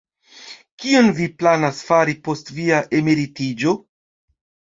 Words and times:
Kion 0.85 1.09
vi 1.19 1.27
planas 1.41 1.81
fari 1.89 2.15
post 2.29 2.49
via 2.57 2.81
emeritiĝo? 3.01 3.77